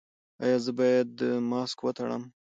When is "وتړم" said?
1.81-2.23